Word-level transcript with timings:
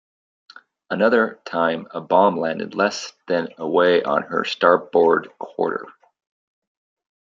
Another 0.89 1.39
time, 1.45 1.85
a 1.91 2.01
bomb 2.01 2.39
landed 2.39 2.73
less 2.73 3.13
than 3.27 3.49
away 3.59 4.01
on 4.01 4.23
her 4.23 4.43
starboard 4.45 5.31
quarter. 5.37 5.85